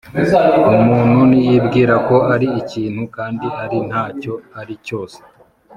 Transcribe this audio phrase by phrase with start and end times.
[0.77, 5.19] Umuntu niyibwira ko ari ikintu kandi ari nta cyo ari cyose